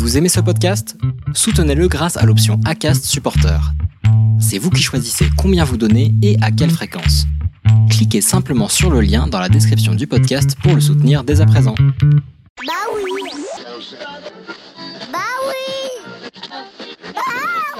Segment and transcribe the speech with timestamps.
[0.00, 0.96] Vous aimez ce podcast?
[1.34, 3.60] Soutenez-le grâce à l'option ACAST Supporter.
[4.40, 7.26] C'est vous qui choisissez combien vous donnez et à quelle fréquence.
[7.90, 11.46] Cliquez simplement sur le lien dans la description du podcast pour le soutenir dès à
[11.46, 11.74] présent.
[11.76, 13.22] Bah oui
[15.12, 16.24] Bah oui
[17.14, 17.20] Bah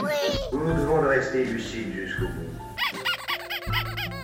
[0.03, 0.13] oui
[0.53, 2.51] Nous nous devons de rester lucides jusqu'au bout.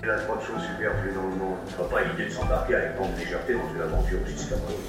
[0.03, 1.57] Il y a trop de choses superflues dans le monde.
[1.67, 4.85] Ce pas l'idée de s'embarquer avec grande légèreté dans une aventure aussi scabreuse.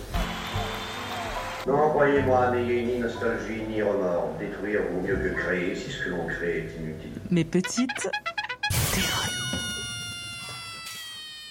[1.67, 4.33] Non, croyez-moi, n'ayez ni nostalgie ni remords.
[4.39, 7.11] Détruire vaut mieux que créer si ce que l'on crée est inutile.
[7.29, 8.09] mes petites
[8.93, 9.31] théories.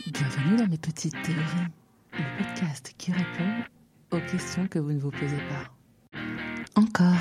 [0.07, 1.69] Bienvenue dans mes petites théories,
[2.15, 3.53] le podcast qui répond
[4.13, 6.19] aux questions que vous ne vous posez pas.
[6.81, 7.13] Encore.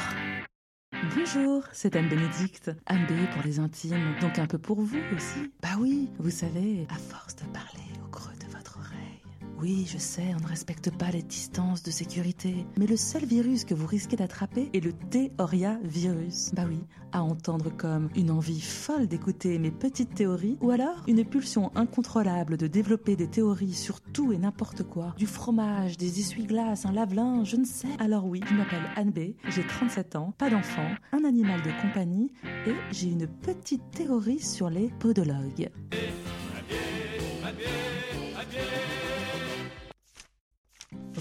[1.17, 2.71] Bonjour, c'est Anne Bénédicte.
[2.85, 5.51] Anne B pour les intimes, donc un peu pour vous aussi.
[5.61, 9.19] Bah oui, vous savez, à force de parler au creux de votre oreille.
[9.57, 13.63] Oui, je sais, on ne respecte pas les distances de sécurité, mais le seul virus
[13.63, 16.51] que vous risquez d'attraper est le Théoria virus.
[16.53, 16.79] Bah oui,
[17.13, 22.57] à entendre comme une envie folle d'écouter mes petites théories, ou alors une pulsion incontrôlable
[22.57, 25.15] de développer des théories sur tout et n'importe quoi.
[25.17, 27.87] Du fromage, des essuie-glaces, un lave-linge, je ne sais.
[27.99, 32.33] Alors oui, je m'appelle Anne B, j'ai 37 ans, pas d'enfant, un animal de compagnie,
[32.67, 35.71] et j'ai une petite théorie sur les podologues.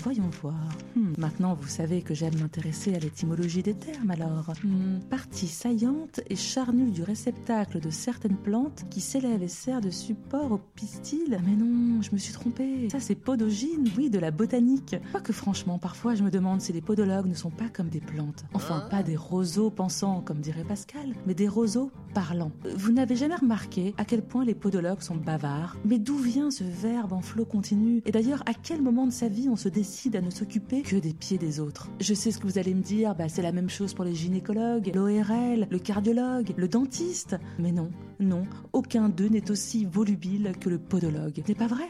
[0.04, 0.54] Voyons voir.
[0.96, 4.52] Hmm, Maintenant, vous savez que j'aime m'intéresser à l'étymologie des termes, alors.
[4.62, 9.88] Hmm, partie saillante et charnue du réceptacle de certaines plantes qui s'élèvent et sert de
[9.88, 11.38] support au pistil.
[11.46, 12.90] Mais non, je me suis trompée.
[12.92, 14.94] Ça, c'est podogyne, oui, de la botanique.
[15.12, 18.44] Quoique, franchement, parfois, je me demande si les podologues ne sont pas comme des plantes.
[18.52, 22.52] Enfin, pas des roseaux pensants, comme dirait Pascal, mais des roseaux parlants.
[22.76, 25.78] Vous n'avez jamais remarqué à quel point les podologues sont bavards?
[25.86, 28.02] Mais d'où vient ce verbe en flot continu?
[28.04, 30.96] Et d'ailleurs, à quel moment de sa vie on se décide à ne s'occuper que
[30.96, 33.52] des pieds des autres Je sais ce que vous allez me dire, bah c'est la
[33.52, 37.36] même chose pour les gynécologues, l'ORL, le cardiologue, le dentiste.
[37.58, 41.42] Mais non, non, aucun d'eux n'est aussi volubile que le podologue.
[41.48, 41.88] N'est pas vrai?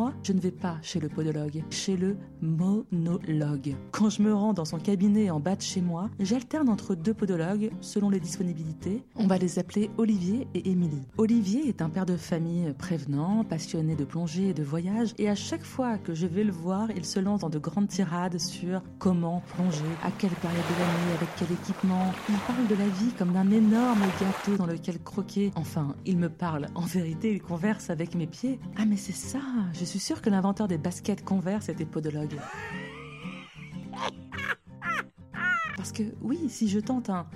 [0.00, 3.76] Moi, je ne vais pas chez le podologue, chez le monologue.
[3.90, 7.12] Quand je me rends dans son cabinet en bas de chez moi, j'alterne entre deux
[7.12, 9.04] podologues selon les disponibilités.
[9.14, 11.02] On va les appeler Olivier et Émilie.
[11.18, 15.34] Olivier est un père de famille prévenant, passionné de plongée et de voyage, et à
[15.34, 18.82] chaque fois que je vais le voir, il se lance dans de grandes tirades sur
[18.98, 22.10] comment plonger, à quelle période de l'année, avec quel équipement.
[22.30, 25.50] Il parle de la vie comme d'un énorme gâteau dans lequel croquer.
[25.56, 26.68] Enfin, il me parle.
[26.74, 28.58] En vérité, il converse avec mes pieds.
[28.78, 29.40] Ah mais c'est ça
[29.90, 32.36] suis sûre que l'inventeur des baskets Converse était podologue.
[35.76, 37.26] Parce que oui, si je tente un...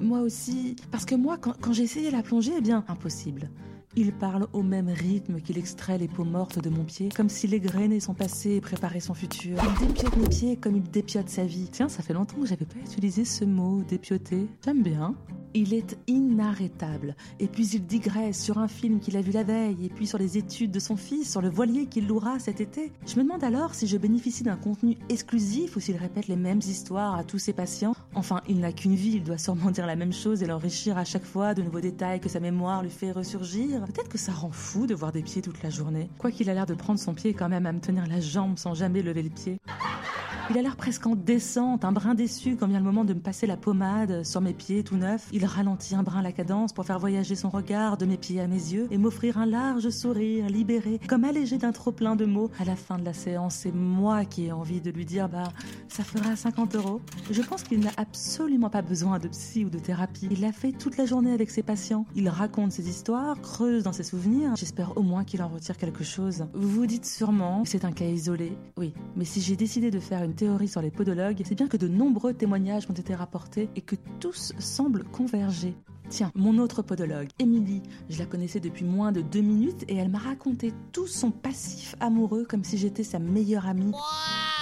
[0.00, 0.76] Moi aussi...
[0.92, 3.50] Parce que moi, quand, j'ai essayé la plongée, eh bien, impossible.
[3.96, 7.54] Il parle au même rythme qu'il extrait les peaux mortes de mon pied, comme s'il
[7.54, 9.58] égrenait son passé et préparait son futur.
[9.80, 11.68] Il dépiote mes pieds comme il dépiote sa vie.
[11.72, 14.46] Tiens, ça fait longtemps que j'avais pas utilisé ce mot, dépioter.
[14.64, 15.14] J'aime bien.
[15.58, 17.16] Il est inarrêtable.
[17.40, 20.18] Et puis il digresse sur un film qu'il a vu la veille, et puis sur
[20.18, 22.92] les études de son fils, sur le voilier qu'il louera cet été.
[23.06, 26.58] Je me demande alors si je bénéficie d'un contenu exclusif ou s'il répète les mêmes
[26.58, 27.94] histoires à tous ses patients.
[28.14, 31.06] Enfin, il n'a qu'une vie, il doit sûrement dire la même chose et l'enrichir à
[31.06, 33.82] chaque fois de nouveaux détails que sa mémoire lui fait ressurgir.
[33.86, 36.10] Peut-être que ça rend fou de voir des pieds toute la journée.
[36.18, 38.58] Quoi qu'il a l'air de prendre son pied quand même à me tenir la jambe
[38.58, 39.58] sans jamais lever le pied.
[40.48, 43.18] Il a l'air presque en descente, un brin déçu quand vient le moment de me
[43.18, 45.28] passer la pommade sur mes pieds tout neufs.
[45.32, 48.46] Il ralentit un brin la cadence pour faire voyager son regard de mes pieds à
[48.46, 52.48] mes yeux et m'offrir un large sourire libéré, comme allégé d'un trop plein de mots.
[52.60, 55.52] À la fin de la séance, c'est moi qui ai envie de lui dire bah
[55.88, 57.00] ça fera 50 euros.
[57.28, 60.28] Je pense qu'il n'a absolument pas besoin de psy ou de thérapie.
[60.30, 62.06] Il l'a fait toute la journée avec ses patients.
[62.14, 64.52] Il raconte ses histoires, creuse dans ses souvenirs.
[64.56, 66.46] J'espère au moins qu'il en retire quelque chose.
[66.54, 68.56] Vous vous dites sûrement que c'est un cas isolé.
[68.76, 71.76] Oui, mais si j'ai décidé de faire une théorie sur les podologues, c'est bien que
[71.76, 75.74] de nombreux témoignages ont été rapportés et que tous semblent converger.
[76.08, 80.08] Tiens, mon autre podologue, Émilie, je la connaissais depuis moins de deux minutes et elle
[80.08, 83.92] m'a raconté tout son passif amoureux comme si j'étais sa meilleure amie.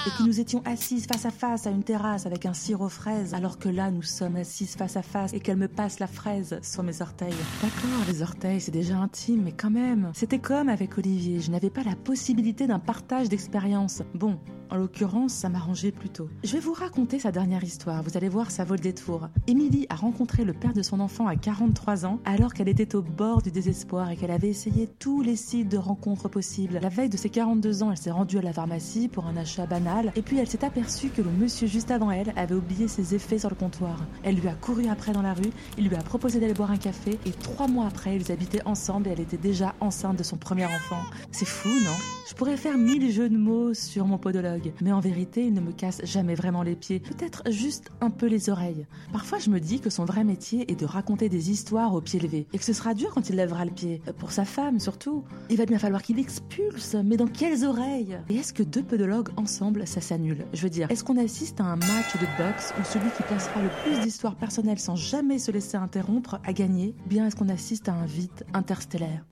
[0.07, 3.35] Et que nous étions assises face à face à une terrasse avec un sirop fraise,
[3.35, 6.59] alors que là nous sommes assises face à face et qu'elle me passe la fraise
[6.63, 7.35] sur mes orteils.
[7.63, 10.13] D'accord, les orteils c'est déjà intime, mais quand même.
[10.15, 14.03] C'était comme avec Olivier, je n'avais pas la possibilité d'un partage d'expérience.
[14.15, 14.39] Bon,
[14.75, 16.29] en l'occurrence, ça m'arrangeait plutôt.
[16.43, 19.29] Je vais vous raconter sa dernière histoire, vous allez voir, ça vaut le détour.
[19.47, 23.03] Émilie a rencontré le père de son enfant à 43 ans, alors qu'elle était au
[23.03, 26.81] bord du désespoir et qu'elle avait essayé tous les sites de rencontres possibles.
[26.83, 29.67] La veille de ses 42 ans, elle s'est rendue à la pharmacie pour un achat
[29.67, 33.15] banal et puis elle s'est aperçue que le monsieur juste avant elle avait oublié ses
[33.15, 34.05] effets sur le comptoir.
[34.25, 36.79] Elle lui a couru après dans la rue, il lui a proposé d'aller boire un
[36.79, 40.37] café, et trois mois après, ils habitaient ensemble et elle était déjà enceinte de son
[40.37, 41.03] premier enfant.
[41.31, 41.97] C'est fou, non?
[42.29, 45.61] Je pourrais faire mille jeux de mots sur mon podologue, mais en vérité, il ne
[45.61, 48.87] me casse jamais vraiment les pieds, peut-être juste un peu les oreilles.
[49.13, 52.21] Parfois, je me dis que son vrai métier est de raconter des histoires au pied
[52.21, 55.25] levé, et que ce sera dur quand il lèvera le pied, pour sa femme surtout.
[55.51, 58.19] Il va bien falloir qu'il expulse, mais dans quelles oreilles?
[58.29, 60.45] Et est-ce que deux podologues ensemble, ça s'annule?
[60.53, 63.63] Je veux dire, est-ce qu'on assiste à un match de boxe où celui qui placera
[63.63, 66.95] le plus d'histoires personnelles sans jamais se laisser interrompre a gagné?
[67.07, 69.25] Bien est-ce qu'on assiste à un vide interstellaire?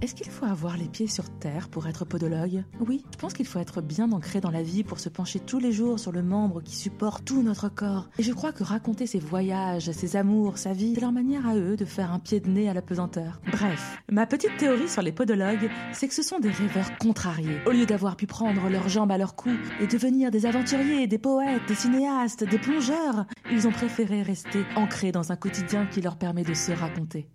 [0.00, 2.62] Est-ce qu'il faut avoir les pieds sur terre pour être podologue?
[2.86, 5.58] Oui, je pense qu'il faut être bien ancré dans la vie pour se pencher tous
[5.58, 8.08] les jours sur le membre qui supporte tout notre corps.
[8.18, 11.56] Et je crois que raconter ses voyages, ses amours, sa vie, c'est leur manière à
[11.56, 13.40] eux de faire un pied de nez à la pesanteur.
[13.50, 17.58] Bref, ma petite théorie sur les podologues, c'est que ce sont des rêveurs contrariés.
[17.66, 19.50] Au lieu d'avoir pu prendre leurs jambes à leur cou
[19.80, 25.12] et devenir des aventuriers, des poètes, des cinéastes, des plongeurs, ils ont préféré rester ancrés
[25.12, 27.28] dans un quotidien qui leur permet de se raconter.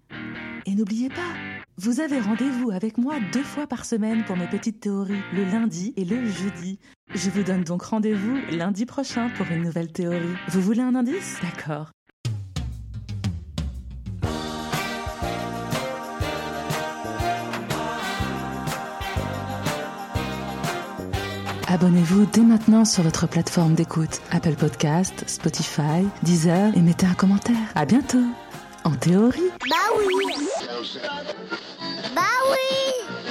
[0.65, 4.80] Et n'oubliez pas, vous avez rendez-vous avec moi deux fois par semaine pour mes petites
[4.80, 6.80] théories, le lundi et le jeudi.
[7.14, 10.36] Je vous donne donc rendez-vous lundi prochain pour une nouvelle théorie.
[10.50, 11.38] Vous voulez un indice?
[11.42, 11.92] D'accord.
[21.68, 27.56] Abonnez-vous dès maintenant sur votre plateforme d'écoute, Apple Podcast, Spotify, Deezer et mettez un commentaire.
[27.74, 28.24] À bientôt.
[28.85, 29.50] En théorie.
[29.69, 30.47] Bah oui
[32.13, 32.21] Bah
[32.51, 33.23] oui